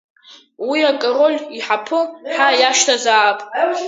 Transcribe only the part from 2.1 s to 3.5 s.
ҳәа иашьҭазаап.